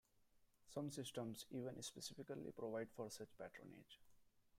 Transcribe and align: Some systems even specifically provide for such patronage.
Some 0.67 0.89
systems 0.89 1.45
even 1.51 1.79
specifically 1.83 2.51
provide 2.57 2.89
for 2.89 3.11
such 3.11 3.37
patronage. 3.37 3.99